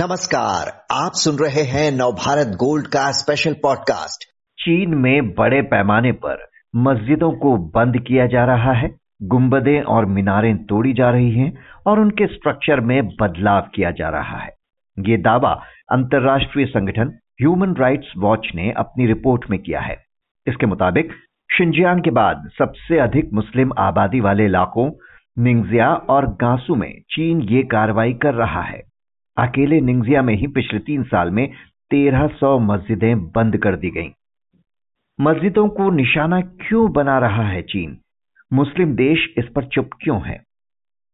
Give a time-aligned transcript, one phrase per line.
[0.00, 0.68] नमस्कार,
[1.04, 4.24] आप सुन रहे हैं नवभारत गोल्ड का स्पेशल पॉडकास्ट
[4.62, 10.64] चीन में बड़े पैमाने पर मस्जिदों को बंद किया जा रहा है, गुंबदें और मीनारें
[10.64, 14.50] तोड़ी जा रही हैं और उनके स्ट्रक्चर में बदलाव किया जा रहा है।
[14.98, 17.08] ये दावा अंतर्राष्ट्रीय संगठन
[17.40, 19.96] ह्यूमन राइट्स वॉच ने अपनी रिपोर्ट में किया है।
[20.46, 21.12] इसके मुताबिक
[21.58, 24.90] शिंजियांग के बाद सबसे अधिक मुस्लिम आबादी वाले इलाकों
[25.38, 28.89] निंगजिया और गांसू में चीन ये कार्रवाई कर रहा है।
[29.40, 31.52] अकेले निंगजिया में ही पिछले तीन साल में
[31.90, 34.10] तेरह सौ मस्जिदें बंद कर दी गईं।
[35.20, 37.98] मस्जिदों को निशाना क्यों बना रहा है चीन?
[38.52, 40.42] मुस्लिम देश इस पर चुप क्यों है?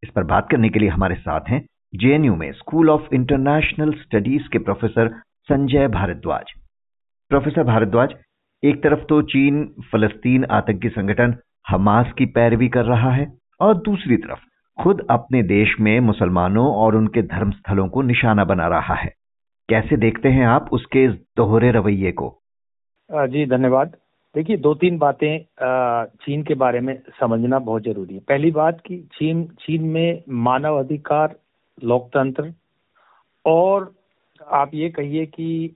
[0.03, 4.49] इस पर बात करने के लिए हमारे साथ हैं जेएनयू में स्कूल ऑफ़ इंटरनेशनल स्टडीज़
[4.49, 5.09] के प्रोफेसर
[5.41, 6.43] संजय भारद्वाज।
[7.29, 8.09] प्रोफेसर भारद्वाज,
[8.63, 11.35] एक तरफ़ तो चीन, फलस्तीन आतंकी संगठन
[11.67, 14.39] हमास की पैरवी कर रहा है और दूसरी तरफ़
[14.79, 19.13] खुद अपने देश में मुसलमानों और उनके धर्म स्थलों को निशाना बना रहा है।
[19.69, 22.29] कैसे देखते हैं आप उसके इस दोहरे रवैये को?
[23.09, 23.95] जी, धन्यवाद।
[24.35, 25.39] देखिए दो तीन बातें
[26.17, 30.79] चीन के बारे में समझना बहुत ज़रूरी है। पहली बात कि चीन चीन में मानव
[30.79, 31.35] अधिकार,
[31.83, 32.53] लोकतंत्र
[33.45, 33.91] और
[34.41, 35.75] आप ये कहिए कि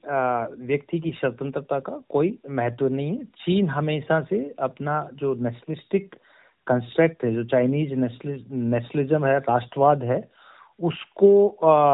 [0.60, 6.16] व्यक्ति की स्वतंत्रता का कोई महत्व नहीं है। चीन हमेशा से अपना जो नेशनलिस्टिक
[6.68, 10.22] कंस्ट्रक्ट है जो चाइनीज़ नेशनलिज्म है राष्ट्रवाद है
[10.80, 11.32] उसको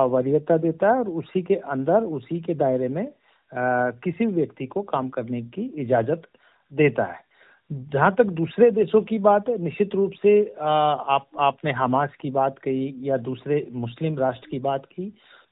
[0.09, 3.07] वरीयता देता है और उसी के अंदर उसी के दायरे में
[4.03, 6.27] किसी व्यक्ति को काम करने की इजाज़त
[6.71, 7.25] देता है।
[7.71, 12.59] जहाँ तक दूसरे देशों की बात है निश्चित रूप से आप आपने हमास की बात
[12.59, 15.09] कही या दूसरे मुस्लिम राष्ट्र की बात की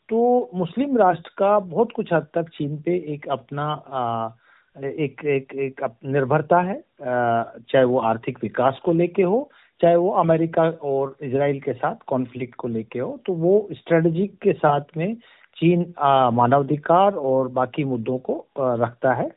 [0.09, 4.29] तो मुस्लिम राष्ट्र का बहुत कुछ हद तक चीन पे एक अपना आ,
[4.75, 9.49] एक एक एक निर्भरता है चाहे वो आर्थिक विकास को लेके हो,
[9.81, 14.53] चाहे वो अमेरिका और इसराइल के साथ कॉन्फ्लिक्ट को लेके हो तो वो स्ट्रेटजी के
[14.53, 15.15] साथ में
[15.57, 15.81] चीन
[16.33, 19.29] मानवाधिकार और बाकी मुद्दों को रखता है।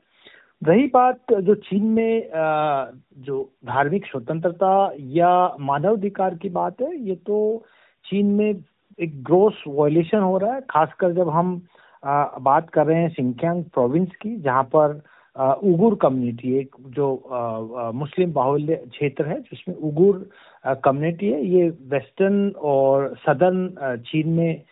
[0.62, 2.30] रही बात जो चीन में
[3.26, 5.30] जो धार्मिक स्वतंत्रता या
[5.60, 7.62] मानवाधिकार की बात है, ये तो
[8.04, 8.62] चीन में
[8.98, 11.60] एक ग्रोस वॉयलेशन हो रहा है, खासकर जब हम
[12.02, 15.00] बात कर रहे हैं सिंकियांग प्रोविंस की, जहाँ पर
[15.36, 17.08] उगुर कम्युनिटी एक जो
[17.94, 20.28] मुस्लिम बाहुल्य क्षेत्र है जिसमें उगुर
[20.66, 24.62] कम्युनिटी है ये वेस्टर्न और सदर्न चीन में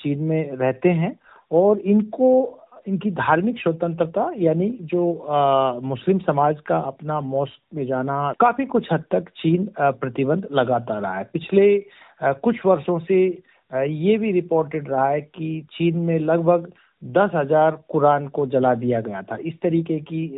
[0.00, 1.16] चीन में रहते हैं
[1.52, 8.32] और इनको इनकी धार्मिक स्वतंत्रता यानी जो आ, मुस्लिम समाज का अपना मॉस्क में जाना
[8.40, 11.84] काफ़ी कुछ हद तक चीन प्रतिबंध लगाता रहा है। पिछले
[12.22, 13.42] आ, कुछ वर्षों से
[13.74, 16.72] आ, ये भी रिपोर्टेड रहा है कि चीन में लगभग
[17.02, 20.28] दस हज़ार कुरान को जला दिया गया था। इस तरीके की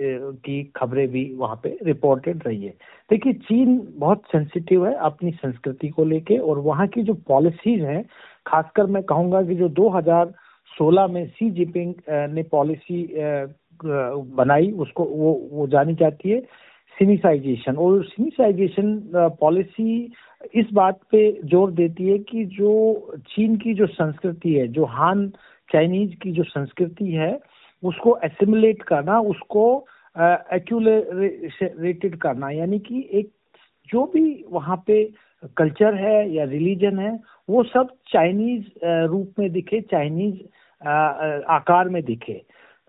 [0.45, 2.71] की खबरें भी वहाँ पे रिपोर्टेड रही है।
[3.11, 8.03] देखिए, चीन बहुत सेंसिटिव है अपनी संस्कृति को लेके और वहाँ की जो पॉलिसीज़ हैं,
[8.47, 11.95] खासकर मैं कहूँगा कि जो 2016 में सी जिपिंग
[12.35, 13.07] ने पॉलिसी
[13.83, 16.41] बनाई, उसको वो वो जानी जाती है
[16.97, 19.01] सिनिसाइजेशन और सिनिसाइजेशन
[19.41, 20.13] पॉलिसी
[20.55, 22.73] इस बात पे ज़ोर देती है कि जो
[23.29, 25.33] चीन की जो संस्कृति है, जो हान
[25.73, 27.39] चाइनीज़ की जो संस्कृति है,
[27.83, 29.87] उसको एसिमुलेट करना, उसको
[30.55, 33.31] एक्यूलेटेड करना, यानी कि एक
[33.89, 35.05] जो भी वहाँ पे
[35.57, 38.65] कल्चर है या रिलीजन है, वो सब चाइनीज़
[39.07, 40.37] रूप में दिखे, चाइनीज़
[41.51, 42.41] आकार में दिखे।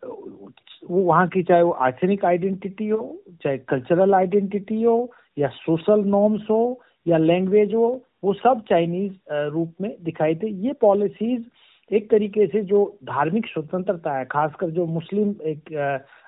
[0.04, 6.50] वो वहाँ की चाहे वो आर्थनिक आइडेंटिटी हो, चाहे कल्चरल आइडेंटिटी हो, या सोशल नॉर्म्स
[6.50, 9.14] हो, या लैंग्वेज हो, वो सब चाइनीज़
[9.52, 11.44] रूप में दिखाई दे। ये पॉलिसीज़
[11.92, 15.74] एक तरीके से जो धार्मिक स्वतंत्रता है, खासकर जो मुस्लिम एक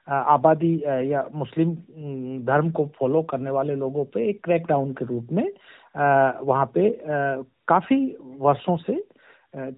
[0.08, 0.74] आबादी
[1.12, 1.74] या मुस्लिम
[2.46, 5.48] धर्म को फॉलो करने वाले लोगों पे एक क्रैकडाउन के रूप में
[6.48, 6.90] वहाँ पे
[7.68, 7.98] काफ़ी
[8.40, 9.04] वर्षों से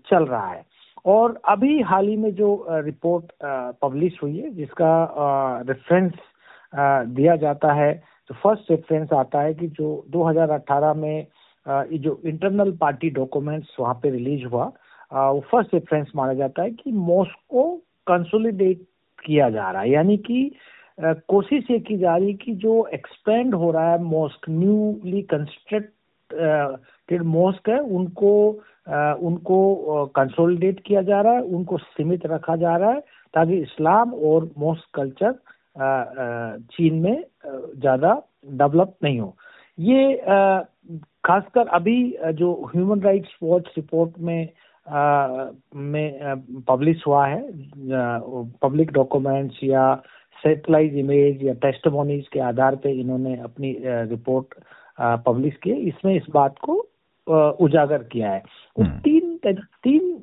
[0.09, 0.63] चल रहा है।
[1.05, 3.31] और अभी हाल ही में जो रिपोर्ट
[3.81, 6.11] पब्लिश हुई है, जिसका रेफरेंस
[7.15, 7.93] दिया जाता है
[8.29, 11.27] तो फ़र्स्ट रेफरेंस आता है कि जो 2018 में
[11.93, 14.71] जो इंटरनल पार्टी डॉक्यूमेंट्स वहाँ पे रिलीज़ हुआ
[15.11, 17.63] फ़र्स्ट रेफरेंस माना जाता है कि मॉस्को
[18.07, 18.81] कंसोलिडेट
[19.25, 20.51] किया जा रहा है। यानी कि
[20.99, 27.69] कोशिश ये की जा रही कि जो एक्सपेंड हो रहा है मॉस्क न्यूली कंस्ट्रक्टेड मॉस्क
[27.69, 28.49] है, उनको
[29.21, 32.99] उनको कंसोलिडेट किया जा रहा है, उनको सीमित रखा जा रहा है,
[33.33, 35.33] ताकि इस्लाम और मॉस्क कल्चर
[36.71, 37.23] चीन में
[37.79, 38.13] ज़्यादा
[38.47, 39.35] डेवलप नहीं हो।
[39.77, 40.17] ये
[41.25, 44.49] खासकर अभी जो ह्यूमन राइट्स वॉच रिपोर्ट में
[44.91, 47.41] में पब्लिश हुआ है
[48.61, 49.93] पब्लिक डॉक्यूमेंट्स या
[50.43, 54.53] सेटेलाइट इमेज या टेस्टमोनीज के आधार पे इन्होंने अपनी रिपोर्ट
[55.25, 56.73] पब्लिश की इसमें इस बात को
[57.65, 58.43] उजागर किया है।
[58.77, 59.37] उस हम्म। तीन
[59.83, 60.13] तीन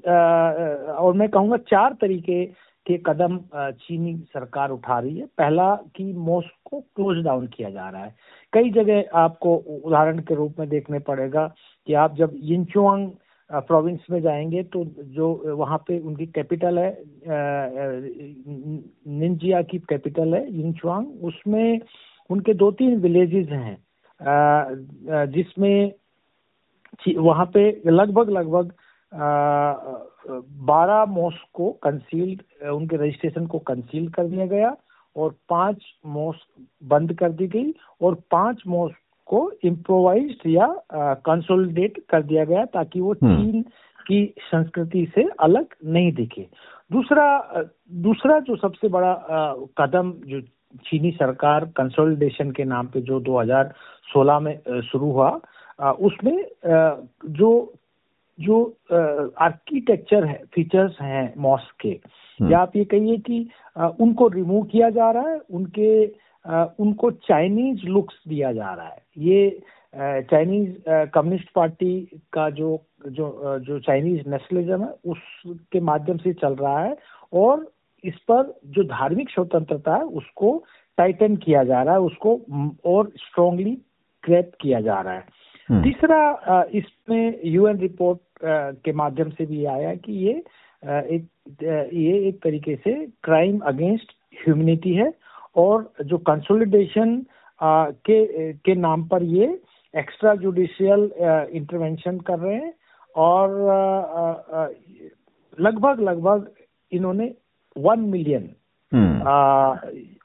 [0.99, 2.45] और मैं कहूँगा चार तरीके
[2.87, 8.05] के कदम चीनी सरकार उठा रही है। पहला कि मॉस्को क्लोज डाउन किया जा रहा
[8.05, 8.15] है।
[8.53, 9.55] कई जगह आपको
[9.85, 11.47] उदाहरण के रूप में देखने पड़ेगा
[11.87, 13.11] कि आप जब यिंचुआंग
[13.50, 14.84] प्रोविंस में जाएँगे तो
[15.14, 15.26] जो
[15.56, 16.90] वहाँ पे उनकी कैपिटल है
[19.08, 21.81] निंजिया की कैपिटल है यिंचुआंग उसमें
[22.31, 25.93] उनके दो तीन विलेजेस हैं जिसमें
[27.19, 28.72] वहाँ पे लगभग लगभग
[30.66, 34.76] बारह मोस्क को कंसील्ड उनके रजिस्ट्रेशन को कंसील कर दिया गया,
[35.16, 38.96] और पाँच मोस्क बंद कर दी गई, और पाँच मोस्क
[39.26, 40.67] को इम्प्रोवाइज या
[41.25, 43.62] कंसोलिडेट कर दिया गया ताकि वो हम्म। चीन
[44.06, 46.46] की संस्कृति से अलग नहीं दिखे
[46.93, 47.26] दूसरा
[48.02, 50.40] दूसरा जो सबसे बड़ा आ, कदम जो
[50.84, 55.29] चीनी सरकार कंसोलिडेशन के नाम पे जो 2016 में शुरू हुआ
[55.81, 56.94] आ, उसमें आ,
[57.31, 57.50] जो
[58.38, 58.62] जो
[58.93, 61.88] आर्किटेक्चर है फीचर्स हैं मॉस्क के
[62.40, 63.49] हम्म। या आप ये कहिए कि
[64.00, 65.90] उनको रिमूव किया जा रहा है उनके
[66.81, 69.60] उनको चाइनीज़ लुक्स दिया जा रहा है। ये
[70.31, 70.75] चाइनीज़
[71.14, 72.69] कम्युनिस्ट पार्टी का जो
[73.08, 76.96] जो जो चाइनीज़ नेशनलिज्म है उसके माध्यम से चल रहा है
[77.32, 77.66] और
[78.04, 80.52] इस पर जो धार्मिक स्वतंत्रता है उसको
[80.98, 82.40] टाइटन किया जा रहा है उसको
[82.84, 83.75] और स्ट्रांगली
[84.25, 85.25] ग्रैप किया जा रहा है।
[85.69, 88.20] हम्म। तीसरा इसमें यूएन रिपोर्ट
[88.84, 90.32] के माध्यम से भी आया कि ये
[90.84, 91.28] एक
[91.93, 94.12] ये एक तरीके से क्राइम अगेंस्ट
[94.46, 95.12] ह्यूमनिटी है।
[95.56, 97.17] और जो कंसोलिडेशन
[97.61, 99.47] के के नाम पर ये
[99.94, 101.11] एक्स्ट्रा जुडिशियल
[101.53, 102.73] इंटरवेंशन कर रहे हैं
[103.14, 103.55] और
[105.58, 106.50] लगभग लगभग
[106.93, 107.32] इन्होंने
[107.76, 108.49] वन मिलियन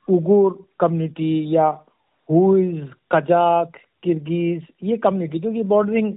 [0.07, 1.68] उगुर कम्युनिटी या
[2.30, 6.13] हुइज कजाक किर्गिज ये कम्युनिटी क्योंकि बॉर्डरिंग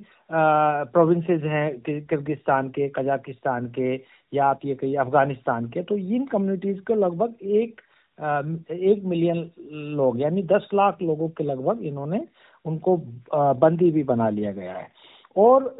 [0.93, 3.94] प्रोविंसेस हैं किर्गिस्तान के कजाकिस्तान के
[4.32, 7.81] या आप ये कहिए अफ़गानिस्तान के तो इन कम्युनिटीज को लगभग एक
[8.19, 9.50] एक मिलियन
[9.96, 12.20] लोग, यानी दस लाख लोगों के लगभग इन्होंने
[12.64, 12.96] उनको
[13.34, 14.88] बंदी भी बना लिया गया है।
[15.37, 15.76] और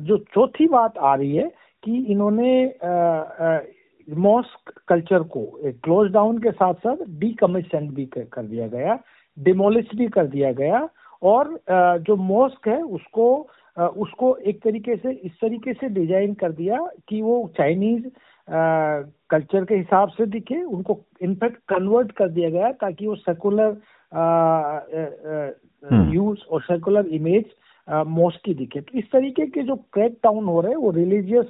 [0.00, 1.48] जो चौथी बात आ रही है
[1.82, 2.52] कि इन्होंने
[4.08, 8.98] मॉस्क कल्चर को क्लोज डाउन के साथ साथ डीकमिशन भी कर दिया गया,
[9.36, 10.88] डिमोलिश भी कर दिया गया
[11.22, 11.58] और
[12.00, 13.26] जो मॉस्क है उसको
[13.76, 16.78] उसको एक तरीके से, इस तरीके से डिज़ाइन कर दिया
[17.08, 18.04] कि वो चाइनीज़
[18.50, 23.76] कल्चर के हिसाब से दिखे उनको इनफैक्ट कन्वर्ट कर दिया गया ताकि वो सेकुलर
[26.14, 27.44] यूज़ और सेकुलर इमेज
[27.88, 31.46] मॉस्क की दिखे। तो इस तरीके के जो क्रैक डाउन हो रहे हैं वो रिलीजियस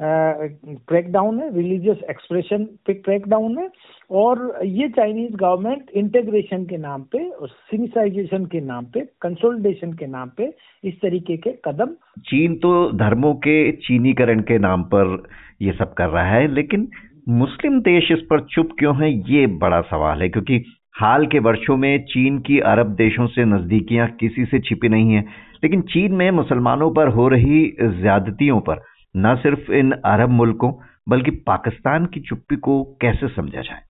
[0.00, 3.68] क्रैकडाउन है रिलीजियस एक्सप्रेशन पे क्रैकडाउन है,
[4.10, 10.06] और ये चाइनीज़ गवर्नमेंट इंटेग्रेशन के नाम पे और सिनिसाइजेशन के नाम पे कंसोलिडेशन के
[10.06, 10.52] नाम पे
[10.84, 11.94] इस तरीके के कदम।
[12.26, 15.22] चीन तो धर्मों के चीनीकरण के नाम पर
[15.62, 16.88] ये सब कर रहा है, लेकिन
[17.30, 20.64] मुस्लिम देश इस पर चुप क्यों है, ये बड़ा सवाल है, क्योंकि
[20.94, 25.20] हाल के वर्षों में चीन की अरब देशों से नजदीकियाँ किसी से छिपी नहीं है,
[25.64, 28.80] लेकिन चीन में मुसलमानों पर हो रही ज्यादतियों पर
[29.18, 30.72] न सिर्फ़ इन अरब मुल्कों
[31.08, 33.82] बल्कि पाकिस्तान की चुप्पी को कैसे समझा जाए?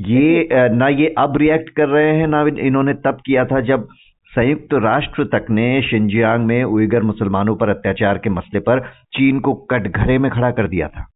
[0.00, 3.88] ये ना ये अब रिएक्ट कर रहे हैं ना इन्होंने तब किया था जब
[4.28, 8.80] संयुक्त राष्ट्र तक ने शिंजियांग में उइगर मुसलमानों पर अत्याचार के मसले पर
[9.12, 11.06] चीन को कटघरे में खड़ा कर दिया था।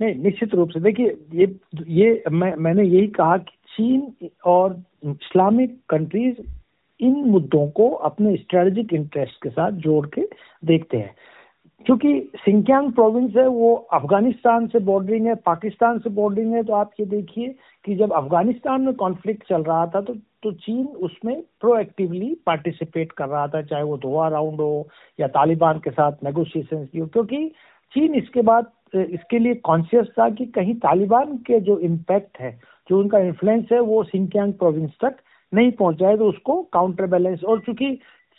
[0.00, 1.46] नहीं निश्चित रूप से। देखिए ये
[1.88, 6.36] ये मैं मैंने यही कहा कि चीन और इस्लामिक कंट्रीज़
[7.00, 10.22] इन मुद्दों को अपने स्ट्रेटेजिक इंटरेस्ट के साथ जोड़ के
[10.64, 11.14] देखते हैं।
[11.84, 16.90] क्योंकि सिंकियांग प्रोविंस है, वो अफ़गानिस्तान से बॉर्डरिंग है, पाकिस्तान से बॉर्डरिंग है तो आप
[17.00, 17.54] ये देखिए
[17.84, 23.28] कि जब अफ़गानिस्तान में कॉन्फ्लिक्ट चल रहा था तो तो चीन उसमें प्रोएक्टिवली पार्टिसिपेट कर
[23.28, 27.48] रहा था, चाहे वो दोहा राउंड हो या तालिबान के साथ नेगोशिएशन की हो। क्योंकि
[27.94, 32.50] चीन इसके बाद, इसके लिए कॉन्शियस था कि कहीं तालिबान के जो इम्पैक्ट है,
[32.90, 35.16] जो उनका इन्फ्लुएंस है, वो सिंकियांग प्रोविंस तक
[35.52, 37.94] नहीं पहुँच जाए तो उसको काउंटर बैलेंस और चूँकि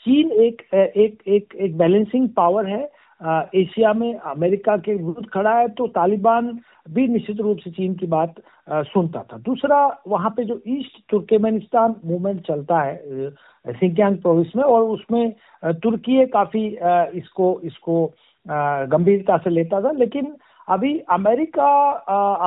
[0.06, 2.86] चीन एक एक एक बैलेंसिंग पावर है
[3.22, 6.52] एशिया में अमेरिका के विरुद्ध खड़ा है तो तालिबान
[6.90, 8.36] भी निश्चित रूप से चीन की बात
[8.70, 13.30] सुनता था। दूसरा, वहाँ पे जो ईस्ट तुर्कमेनिस्तान मूवमेंट चलता है
[13.70, 15.34] सिंकियांग प्रोविंस में, और उसमें
[15.64, 16.66] तुर्की काफ़ी
[17.18, 18.06] इसको इसको
[18.46, 20.36] गंभीरता से लेता था, लेकिन
[20.70, 21.92] अभी अमेरिका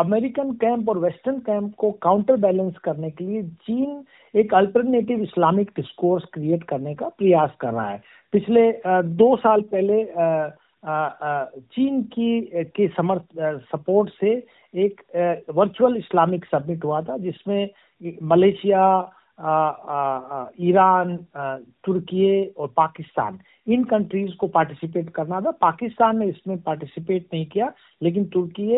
[0.01, 5.71] अमेरिकन कैंप और वेस्टर्न कैंप को काउंटर बैलेंस करने के लिए चीन एक अल्टरनेटिव इस्लामिक
[5.77, 10.49] डिस्कोर्स क्रिएट करने का प्रयास कर रहा है। पिछले आ, दो साल पहले आ,
[10.85, 12.41] आ, चीन की
[12.77, 13.25] के समर्थ
[13.73, 15.01] सपोर्ट से एक
[15.55, 17.69] वर्चुअल इस्लामिक समिट हुआ था जिसमें
[18.23, 19.13] मलेशिया
[20.61, 21.19] ईरान
[21.85, 27.73] तुर्की और पाकिस्तान इन कंट्रीज़ को पार्टिसिपेट करना था। पाकिस्तान ने इसमें पार्टिसिपेट नहीं किया,
[28.01, 28.71] लेकिन तुर्की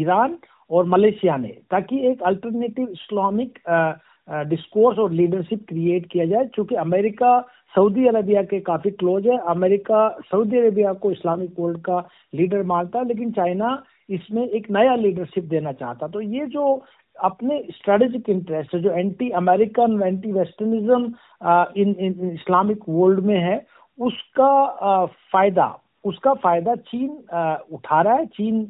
[0.00, 0.36] ईरान
[0.70, 3.58] और मलेशिया ने, ताकि एक अल्टरनेटिव इस्लामिक
[4.28, 7.40] डिस्कोर्स और लीडरशिप क्रिएट किया जाए क्योंकि अमेरिका
[7.74, 11.98] सऊदी अरबिया के काफ़ी क्लोज है। अमेरिका सऊदी अरबिया को इस्लामिक वर्ल्ड का
[12.32, 16.82] लीडर मानता है, लेकिन चाइना इसमें एक नया लीडरशिप देना चाहता तो ये जो
[17.16, 21.12] अपने स्ट्रेटेजिक इंटरेस्ट जो एंटी अमेरिकन एंटी वेस्टर्निज्म
[21.76, 23.56] इन इन इस्लामिक वर्ल्ड में है
[24.00, 27.08] उसका फ़ायदा उसका फ़ायदा चीन
[27.72, 28.68] उठा रहा है। चीन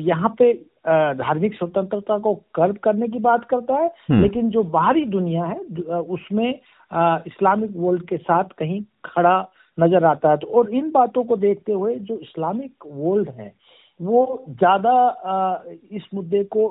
[0.00, 0.52] यहाँ पे
[0.84, 5.58] धार्मिक स्वतंत्रता को कर्व करने की बात करता है। हम्म। लेकिन जो बाहरी दुनिया है
[6.00, 9.38] उसमें इस्लामिक वर्ल्ड के साथ कहीं खड़ा
[9.78, 13.52] नज़र आता है। तो और इन बातों को देखते हुए जो इस्लामिक वर्ल्ड है
[14.00, 16.68] वो ज़्यादा इस मुद्दे को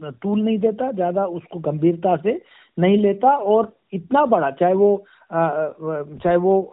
[0.00, 2.40] तूल नहीं देता ज़्यादा उसको गंभीरता से
[2.78, 4.90] नहीं लेता। और इतना बड़ा चाहे वो
[5.32, 6.72] चाहे वो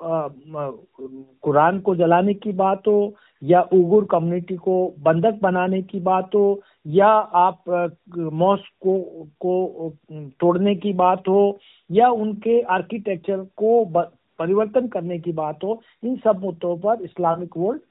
[1.43, 6.61] कुरान को जलाने की बात हो या उगुर कम्युनिटी को बंधक बनाने की बात हो
[6.87, 7.07] या
[7.41, 7.63] आप
[8.33, 9.89] मॉस्क को को
[10.39, 11.57] तोड़ने की बात हो
[11.89, 13.85] या उनके आर्किटेक्चर को
[14.39, 17.81] परिवर्तन करने की बात हो, इन सब मुद्दों पर इस्लामिक वर्ल्ड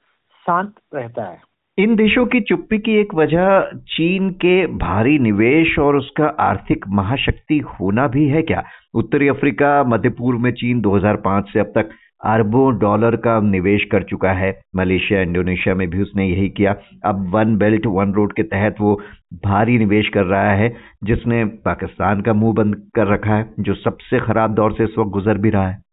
[0.45, 5.95] शांत रहता है। इन देशों की चुप्पी की एक वजह चीन के भारी निवेश और
[5.95, 8.63] उसका आर्थिक महाशक्ति होना भी है क्या?
[8.93, 11.89] उत्तरी अफ्रीका, मध्य पूर्व में चीन 2005 से अब तक
[12.25, 17.29] अरबों डॉलर का निवेश कर चुका है। मलेशिया, इंडोनेशिया में भी उसने यही किया। अब
[17.29, 19.01] वन बेल्ट, वन रोड के तहत वो
[19.45, 24.19] भारी निवेश कर रहा है, जिसने पाकिस्तान का मुँह बंद कर रखा है, जो सबसे
[24.19, 25.84] खराब दौर से इस वक्त गुजर भी रहा है।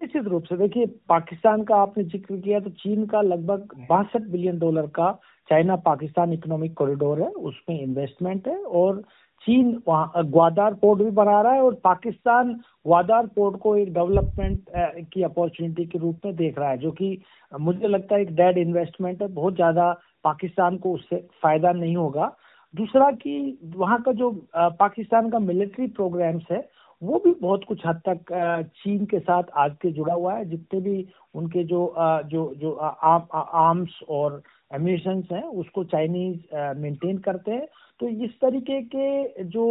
[0.00, 4.58] निश्चित रूप से देखिए, पाकिस्तान का आपने ज़िक्र किया तो चीन का लगभग बासठ बिलियन
[4.58, 5.10] डॉलर का
[5.50, 9.02] चाइना पाकिस्तान इकोनॉमिक कॉरिडोर है, उसमें इन्वेस्टमेंट है और
[9.44, 12.52] चीन वहाँ ग्वादार पोर्ट भी बना रहा है और पाकिस्तान
[12.86, 14.64] ग्वादार पोर्ट को एक डेवलपमेंट
[15.12, 17.20] की अपॉर्चुनिटी के रूप में देख रहा है, जो कि
[17.52, 19.92] मुझे लगता है एक डेड इन्वेस्टमेंट है, बहुत ज़्यादा
[20.24, 22.34] पाकिस्तान को उससे फ़ायदा नहीं होगा।
[22.74, 26.66] दूसरा कि वहाँ का जो पाकिस्तान का मिलिट्री प्रोग्राम्स है
[27.02, 28.32] वो भी बहुत कुछ हद तक
[28.76, 31.94] चीन के साथ आज के जुड़ा हुआ है। जितने भी उनके जो
[32.30, 34.42] जो जो आर्म्स और
[34.74, 37.66] एम्यूशन हैं, उसको चाइनीज़ मेंटेन करते हैं।
[38.00, 39.64] तो इस तरीके के जो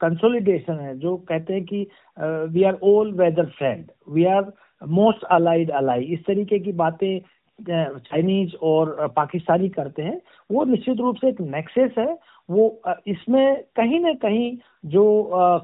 [0.00, 1.86] कंसोलिडेशन है, जो कहते हैं कि
[2.54, 4.52] we are all weather friend we are
[4.82, 7.20] most allied ally इस तरीके की बातें
[7.58, 12.16] चाइनीज़ और पाकिस्तानी करते हैं वो निश्चित रूप से एक नेक्सेस है।
[12.48, 15.04] वो इसमें कहीं ना कहीं जो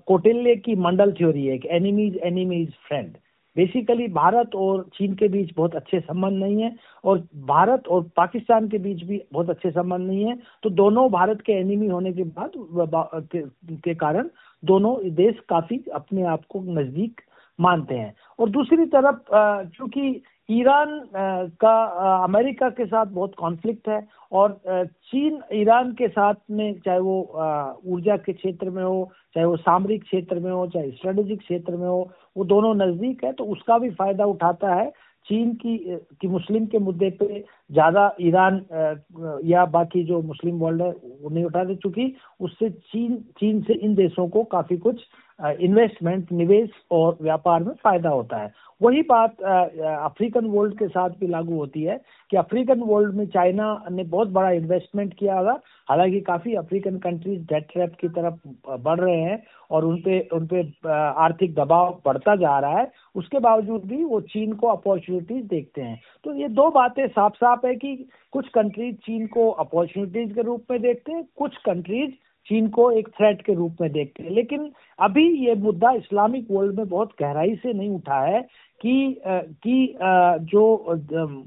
[0.09, 3.17] कोटिल्य की मंडल थ्योरी है कि enemies enemies friend
[3.57, 8.69] basically Bharat और चीन के बीच बहुत अच्छे संबंध नहीं है और भारत और पाकिस्तान
[8.69, 12.25] के बीच भी बहुत अच्छे संबंध नहीं है। तो दोनों भारत के एनिमी होने के
[12.25, 13.43] बाद के,
[13.77, 14.29] के कारण
[14.63, 17.21] दोनों देश काफ़ी अपने आप को नज़दीक
[17.59, 21.01] मानते हैं। और दूसरी तरफ़ चूँकि ईरान
[21.61, 21.73] का
[22.25, 24.01] अमेरिका के साथ बहुत कॉन्फ्लिक्ट है
[24.33, 24.61] और
[25.11, 27.21] चीन ईरान के साथ में चाहे वो
[27.87, 31.87] ऊर्जा के क्षेत्र में हो, चाहे वो सामरिक क्षेत्र में हो, चाहे स्ट्रेटेजिक क्षेत्र में
[31.89, 34.91] हो, वो दोनों नज़दीक है तो उसका भी फ़ायदा उठाता है।
[35.27, 35.77] चीन की
[36.21, 37.41] की मुस्लिम के मुद्दे पे
[37.71, 38.61] ज़्यादा ईरान
[39.45, 43.95] या बाकी जो मुस्लिम वर्ल्ड है, वो नहीं उठाते चूँकि। उससे चीन चीन से इन
[43.95, 45.03] देशों को काफ़ी कुछ
[45.41, 51.27] इन्वेस्टमेंट निवेश और व्यापार में फ़ायदा होता है। वही बात अफ्रीकन वर्ल्ड के साथ भी
[51.27, 51.97] लागू होती है
[52.31, 57.43] कि अफ्रीकन वर्ल्ड में चाइना ने बहुत बड़ा इन्वेस्टमेंट किया होगा। हालाँकि काफ़ी अफ्रीकन कंट्रीज़
[57.45, 58.37] डेट ट्रैप की तरफ़
[58.83, 64.03] बढ़ रहे हैं और उनपे उनपे आर्थिक दबाव बढ़ता जा रहा है। उसके बावजूद भी
[64.05, 67.97] वो चीन को अपॉर्चुनिटीज़ देखते हैं। तो ये दो बातें साफ़ साफ़ है कि
[68.33, 72.11] कुछ कंट्रीज़ चीन को अपॉर्चुनिटीज़ के रूप में देखते हैं, कुछ कंट्रीज़
[72.47, 76.79] चीन को एक थ्रेट के रूप में देखते हैं। लेकिन अभी ये मुद्दा इस्लामिक वर्ल्ड
[76.79, 78.41] में बहुत गहराई से नहीं उठा है
[78.81, 79.21] कि
[79.63, 79.97] कि
[80.45, 80.63] जो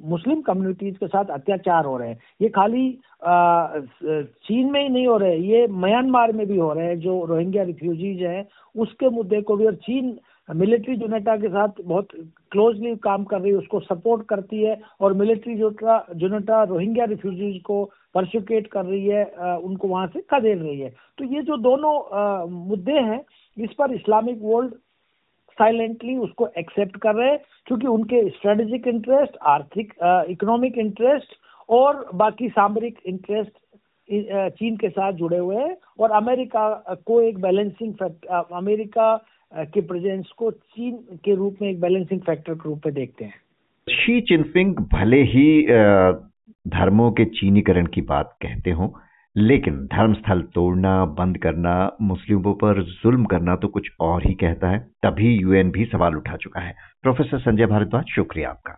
[0.05, 2.89] मुस्लिम कम्युनिटीज के साथ अत्याचार हो रहे हैं। ये खाली
[3.23, 7.63] चीन में ही नहीं हो रहे ये म्यांमार में भी हो रहे हैं, जो रोहिंग्या
[7.63, 10.17] रिफ्यूजीज हैं, उसके मुद्दे को भी। और चीन
[10.49, 12.07] मिलिट्री जुनेटा के साथ बहुत
[12.51, 17.61] क्लोजली काम कर रही है, उसको सपोर्ट करती है और मिलिट्री जोटा जुनेटा रोहिंग्या रिफ्यूजीज
[17.63, 17.83] को
[18.15, 22.99] परसुकेट कर रही है उनको वहाँ से खदेड़ रही है। तो ये जो दोनों मुद्दे
[22.99, 23.21] हैं,
[23.57, 24.73] इस पर इस्लामिक वर्ल्ड
[25.57, 29.93] साइलेंटली उसको एक्सेप्ट कर रहे हैं, क्योंकि उनके स्ट्रेटेजिक इंटरेस्ट आर्थिक
[30.29, 31.35] इकोनॉमिक इंटरेस्ट
[31.69, 33.57] और बाकी सामरिक इंटरेस्ट
[34.57, 36.69] चीन के साथ जुड़े हुए हैं। और अमेरिका
[37.07, 39.13] को एक बैलेंसिंग फैक्टर अमेरिका
[39.53, 43.39] के प्रेजेंस को चीन के रूप में एक बैलेंसिंग फैक्टर के रूप में देखते हैं।
[43.87, 45.63] शी चिनफिंग भले ही
[46.67, 48.93] धर्मों के चीनीकरण की बात कहते हो,
[49.35, 54.79] लेकिन धर्मस्थल तोड़ना, बंद करना, मुस्लिमों पर जुल्म करना तो कुछ और ही कहता है।
[55.03, 58.77] तभी यूएन भी सवाल उठा चुका है। प्रोफेसर संजय भारद्वाज, शुक्रिया आपका।